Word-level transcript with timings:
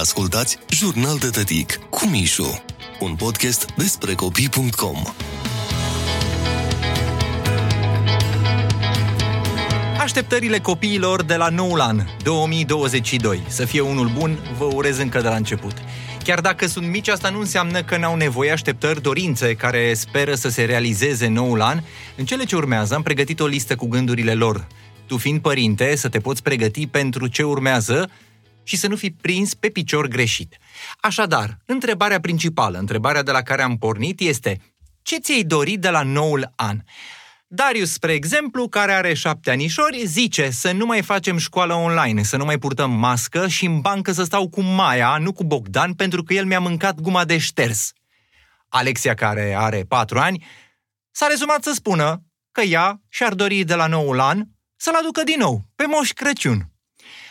Ascultați 0.00 0.58
Jurnal 0.70 1.18
de 1.18 1.28
Tătic 1.28 1.74
cu 1.90 2.06
Mișu, 2.06 2.62
un 3.00 3.14
podcast 3.14 3.70
despre 3.76 4.14
copii.com. 4.14 5.02
Așteptările 10.00 10.58
copiilor 10.58 11.22
de 11.22 11.34
la 11.34 11.48
noul 11.48 11.80
an 11.80 12.00
2022. 12.22 13.42
Să 13.48 13.64
fie 13.64 13.80
unul 13.80 14.10
bun, 14.18 14.38
vă 14.58 14.64
urez 14.64 14.98
încă 14.98 15.20
de 15.20 15.28
la 15.28 15.34
început. 15.34 15.74
Chiar 16.24 16.40
dacă 16.40 16.66
sunt 16.66 16.86
mici, 16.86 17.08
asta 17.08 17.30
nu 17.30 17.38
înseamnă 17.38 17.82
că 17.82 17.96
n-au 17.96 18.16
nevoie 18.16 18.50
așteptări, 18.50 19.02
dorințe 19.02 19.54
care 19.54 19.94
speră 19.94 20.34
să 20.34 20.48
se 20.48 20.64
realizeze 20.64 21.28
noul 21.28 21.60
an. 21.60 21.80
În 22.16 22.24
cele 22.24 22.44
ce 22.44 22.56
urmează 22.56 22.94
am 22.94 23.02
pregătit 23.02 23.40
o 23.40 23.46
listă 23.46 23.76
cu 23.76 23.86
gândurile 23.86 24.34
lor. 24.34 24.66
Tu 25.06 25.16
fiind 25.16 25.40
părinte, 25.40 25.96
să 25.96 26.08
te 26.08 26.18
poți 26.18 26.42
pregăti 26.42 26.86
pentru 26.86 27.26
ce 27.26 27.42
urmează 27.42 28.10
și 28.68 28.76
să 28.76 28.88
nu 28.88 28.96
fi 28.96 29.10
prins 29.10 29.54
pe 29.54 29.68
picior 29.68 30.06
greșit. 30.06 30.56
Așadar, 31.00 31.58
întrebarea 31.64 32.20
principală, 32.20 32.78
întrebarea 32.78 33.22
de 33.22 33.30
la 33.30 33.42
care 33.42 33.62
am 33.62 33.78
pornit 33.78 34.20
este 34.20 34.60
ce 35.02 35.18
ți-ai 35.18 35.42
dorit 35.42 35.80
de 35.80 35.88
la 35.88 36.02
noul 36.02 36.52
an? 36.56 36.78
Darius, 37.46 37.92
spre 37.92 38.12
exemplu, 38.12 38.68
care 38.68 38.92
are 38.92 39.14
șapte 39.14 39.50
anișori, 39.50 40.06
zice 40.06 40.50
să 40.50 40.72
nu 40.72 40.86
mai 40.86 41.02
facem 41.02 41.38
școală 41.38 41.74
online, 41.74 42.22
să 42.22 42.36
nu 42.36 42.44
mai 42.44 42.58
purtăm 42.58 42.90
mască 42.90 43.48
și 43.48 43.64
în 43.64 43.80
bancă 43.80 44.12
să 44.12 44.24
stau 44.24 44.48
cu 44.48 44.60
Maia, 44.60 45.18
nu 45.18 45.32
cu 45.32 45.44
Bogdan, 45.44 45.94
pentru 45.94 46.22
că 46.22 46.34
el 46.34 46.44
mi-a 46.44 46.60
mâncat 46.60 47.00
guma 47.00 47.24
de 47.24 47.38
șters. 47.38 47.92
Alexia, 48.68 49.14
care 49.14 49.54
are 49.58 49.84
patru 49.84 50.18
ani, 50.18 50.46
s-a 51.10 51.26
rezumat 51.26 51.62
să 51.62 51.72
spună 51.74 52.22
că 52.52 52.60
ea 52.60 53.00
și-ar 53.08 53.34
dori 53.34 53.64
de 53.64 53.74
la 53.74 53.86
noul 53.86 54.20
an 54.20 54.42
să-l 54.76 54.94
aducă 54.94 55.22
din 55.22 55.38
nou, 55.38 55.64
pe 55.74 55.84
Moș 55.86 56.12
Crăciun. 56.12 56.70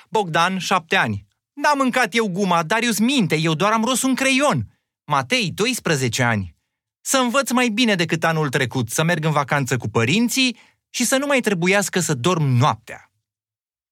Bogdan, 0.09 0.57
șapte 0.57 0.95
ani. 0.95 1.26
N-am 1.61 1.77
mâncat 1.77 2.15
eu 2.15 2.27
guma, 2.27 2.63
Darius 2.63 2.99
minte, 2.99 3.35
eu 3.35 3.53
doar 3.53 3.71
am 3.71 3.83
rost 3.83 4.03
un 4.03 4.15
creion. 4.15 4.67
Matei, 5.05 5.51
12 5.51 6.23
ani 6.23 6.55
să 7.01 7.17
învăț 7.17 7.51
mai 7.51 7.69
bine 7.69 7.95
decât 7.95 8.23
anul 8.23 8.49
trecut, 8.49 8.89
să 8.89 9.03
merg 9.03 9.25
în 9.25 9.31
vacanță 9.31 9.77
cu 9.77 9.89
părinții 9.89 10.57
și 10.89 11.05
să 11.05 11.17
nu 11.17 11.25
mai 11.25 11.39
trebuiască 11.39 11.99
să 11.99 12.13
dorm 12.13 12.43
noaptea. 12.43 13.11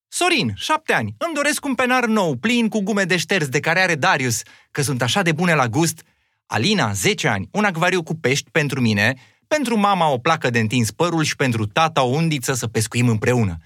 Sorin, 0.07 0.53
șapte 0.55 0.93
ani, 0.93 1.15
îmi 1.17 1.33
doresc 1.33 1.65
un 1.65 1.75
penar 1.75 2.05
nou, 2.05 2.35
plin 2.35 2.67
cu 2.67 2.81
gume 2.81 3.03
de 3.03 3.17
șters 3.17 3.47
de 3.47 3.59
care 3.59 3.79
are 3.79 3.95
Darius, 3.95 4.41
că 4.71 4.81
sunt 4.81 5.01
așa 5.01 5.21
de 5.21 5.31
bune 5.31 5.53
la 5.53 5.67
gust. 5.67 6.03
Alina, 6.45 6.93
10 6.93 7.27
ani, 7.27 7.49
un 7.51 7.63
acvariu 7.63 8.03
cu 8.03 8.15
pești 8.15 8.51
pentru 8.51 8.81
mine, 8.81 9.15
pentru 9.47 9.77
mama 9.77 10.07
o 10.09 10.17
placă 10.17 10.49
de 10.49 10.59
întins 10.59 10.91
părul 10.91 11.23
și 11.23 11.35
pentru 11.35 11.65
tata 11.65 12.03
o 12.03 12.07
undiță 12.07 12.53
să 12.53 12.67
pescuim 12.67 13.07
împreună. 13.07 13.57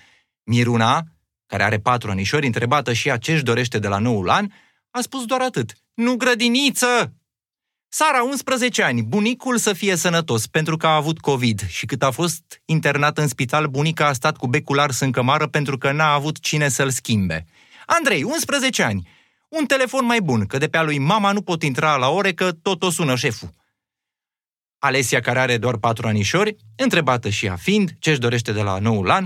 Miruna, 0.44 1.04
care 1.50 1.64
are 1.64 1.80
patru 1.80 2.12
anișori, 2.12 2.46
întrebată 2.46 2.94
și 2.94 3.08
ea 3.08 3.18
ce-și 3.18 3.44
dorește 3.44 3.80
de 3.80 3.88
la 3.88 3.98
noul 3.98 4.30
an, 4.30 4.48
a 4.92 5.02
spus 5.02 5.26
doar 5.26 5.42
atât. 5.42 5.74
Nu 5.94 6.16
grădiniță, 6.16 7.14
Sara, 7.92 8.24
11 8.24 8.84
ani, 8.84 9.04
bunicul 9.04 9.58
să 9.58 9.74
fie 9.74 9.96
sănătos 9.96 10.48
pentru 10.48 10.78
că 10.78 10.88
a 10.88 10.96
avut 10.96 11.20
COVID 11.20 11.68
și 11.68 11.86
cât 11.86 12.04
a 12.04 12.12
fost 12.12 12.62
internat 12.66 13.18
în 13.18 13.28
spital, 13.28 13.68
bunica 13.68 14.08
a 14.08 14.14
stat 14.14 14.38
cu 14.38 14.48
becul 14.48 14.80
ars 14.80 15.00
în 15.00 15.12
cămară 15.12 15.48
pentru 15.48 15.78
că 15.78 15.92
n-a 15.92 16.14
avut 16.14 16.40
cine 16.40 16.68
să-l 16.68 16.90
schimbe. 16.90 17.46
Andrei, 17.86 18.24
11 18.24 18.84
ani, 18.84 19.08
un 19.48 19.66
telefon 19.66 20.06
mai 20.06 20.22
bun, 20.22 20.46
că 20.46 20.58
de 20.58 20.68
pe 20.68 20.78
a 20.78 20.84
lui 20.84 20.98
mama 20.98 21.32
nu 21.32 21.42
pot 21.42 21.64
intra 21.64 21.96
la 21.96 22.10
ore 22.10 22.34
că 22.34 22.52
tot 22.52 22.84
o 22.84 22.90
sună 22.90 23.16
șeful. 23.16 23.50
Alesia, 24.80 25.20
care 25.20 25.40
are 25.40 25.58
doar 25.58 25.78
patru 25.78 26.08
anișori, 26.08 26.56
întrebată 26.76 27.30
și 27.30 27.46
ea 27.46 27.56
fiind 27.56 27.92
ce-și 28.00 28.20
dorește 28.20 28.52
de 28.52 28.62
la 28.62 28.80
noul 28.80 29.10
an, 29.10 29.26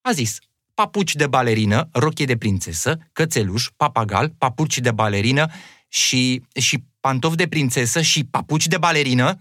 a 0.00 0.12
zis 0.12 0.38
papuci 0.80 1.14
de 1.14 1.26
balerină, 1.26 1.88
rochie 1.92 2.24
de 2.24 2.36
prințesă, 2.36 2.98
cățeluș, 3.12 3.66
papagal, 3.76 4.34
papuci 4.38 4.78
de 4.78 4.90
balerină 4.90 5.50
și, 5.88 6.42
și 6.60 6.84
pantofi 7.00 7.36
de 7.36 7.48
prințesă 7.48 8.00
și 8.00 8.24
papuci 8.24 8.66
de 8.66 8.78
balerină? 8.78 9.38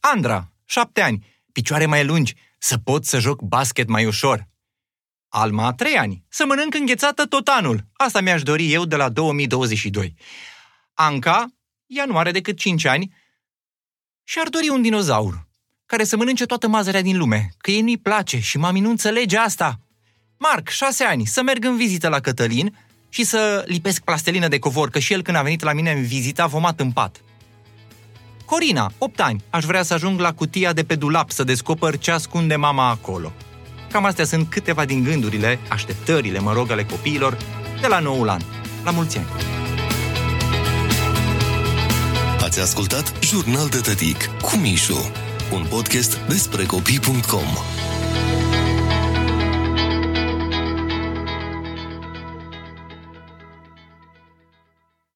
Andra, 0.00 0.52
șapte 0.64 1.00
ani, 1.00 1.26
picioare 1.52 1.86
mai 1.86 2.04
lungi, 2.04 2.34
să 2.58 2.78
pot 2.78 3.04
să 3.04 3.18
joc 3.18 3.42
basket 3.42 3.88
mai 3.88 4.06
ușor. 4.06 4.48
Alma, 5.28 5.72
trei 5.72 5.96
ani, 5.96 6.24
să 6.28 6.44
mănânc 6.46 6.74
înghețată 6.74 7.26
tot 7.26 7.48
anul. 7.48 7.84
Asta 7.92 8.20
mi-aș 8.20 8.42
dori 8.42 8.72
eu 8.72 8.84
de 8.84 8.96
la 8.96 9.08
2022. 9.08 10.14
Anca, 10.94 11.46
ea 11.86 12.04
nu 12.04 12.18
are 12.18 12.30
decât 12.30 12.56
cinci 12.56 12.84
ani, 12.84 13.14
și 14.24 14.38
ar 14.38 14.48
dori 14.48 14.68
un 14.68 14.82
dinozaur, 14.82 15.48
care 15.86 16.04
să 16.04 16.16
mănânce 16.16 16.46
toată 16.46 16.68
mazărea 16.68 17.02
din 17.02 17.16
lume, 17.16 17.48
că 17.58 17.70
ei 17.70 17.80
nu-i 17.80 17.98
place 17.98 18.40
și 18.40 18.58
mami 18.58 18.80
nu 18.80 18.90
înțelege 18.90 19.36
asta. 19.36 19.80
Marc, 20.42 20.68
șase 20.68 21.04
ani, 21.04 21.26
să 21.26 21.42
merg 21.42 21.64
în 21.64 21.76
vizită 21.76 22.08
la 22.08 22.20
Cătălin 22.20 22.76
și 23.08 23.24
să 23.24 23.64
lipesc 23.66 24.02
plastelină 24.02 24.48
de 24.48 24.58
covor, 24.58 24.90
că 24.90 24.98
și 24.98 25.12
el 25.12 25.22
când 25.22 25.36
a 25.36 25.42
venit 25.42 25.62
la 25.62 25.72
mine 25.72 25.92
în 25.92 26.02
vizită 26.02 26.42
a 26.42 26.46
vomat 26.46 26.80
în 26.80 26.90
pat. 26.90 27.20
Corina, 28.44 28.92
8 28.98 29.20
ani, 29.20 29.44
aș 29.50 29.64
vrea 29.64 29.82
să 29.82 29.94
ajung 29.94 30.20
la 30.20 30.32
cutia 30.32 30.72
de 30.72 30.84
pe 30.84 30.94
dulap 30.94 31.30
să 31.30 31.44
descoper 31.44 31.98
ce 31.98 32.10
ascunde 32.10 32.56
mama 32.56 32.88
acolo. 32.88 33.32
Cam 33.90 34.04
astea 34.04 34.24
sunt 34.24 34.50
câteva 34.50 34.84
din 34.84 35.02
gândurile, 35.02 35.58
așteptările, 35.68 36.38
mă 36.38 36.52
rog, 36.52 36.70
ale 36.70 36.84
copiilor 36.84 37.36
de 37.80 37.86
la 37.86 37.98
noul 37.98 38.28
an. 38.28 38.40
La 38.84 38.90
mulți 38.90 39.18
ani! 39.18 39.26
Ați 42.42 42.60
ascultat 42.60 43.24
Jurnal 43.24 43.68
de 43.68 43.78
Tătic 43.78 44.24
cu 44.42 44.56
Mișu, 44.56 45.10
un 45.52 45.66
podcast 45.68 46.18
despre 46.28 46.64
copii.com. 46.64 47.48